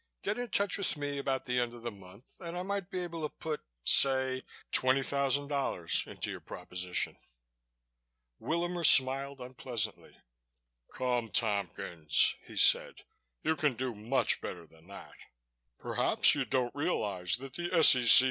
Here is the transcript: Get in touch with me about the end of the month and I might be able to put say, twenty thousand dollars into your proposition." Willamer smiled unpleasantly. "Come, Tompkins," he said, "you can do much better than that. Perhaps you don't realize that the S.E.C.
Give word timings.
Get 0.23 0.39
in 0.39 0.49
touch 0.49 0.79
with 0.79 0.97
me 0.97 1.19
about 1.19 1.45
the 1.45 1.59
end 1.59 1.75
of 1.75 1.83
the 1.83 1.91
month 1.91 2.39
and 2.39 2.57
I 2.57 2.63
might 2.63 2.89
be 2.89 3.01
able 3.01 3.21
to 3.21 3.29
put 3.29 3.61
say, 3.83 4.41
twenty 4.71 5.03
thousand 5.03 5.49
dollars 5.49 6.01
into 6.07 6.31
your 6.31 6.39
proposition." 6.39 7.15
Willamer 8.41 8.83
smiled 8.83 9.39
unpleasantly. 9.39 10.17
"Come, 10.91 11.29
Tompkins," 11.29 12.35
he 12.47 12.57
said, 12.57 13.03
"you 13.43 13.55
can 13.55 13.73
do 13.75 13.93
much 13.93 14.41
better 14.41 14.65
than 14.65 14.87
that. 14.87 15.13
Perhaps 15.77 16.33
you 16.33 16.45
don't 16.45 16.73
realize 16.73 17.35
that 17.35 17.53
the 17.53 17.71
S.E.C. 17.71 18.09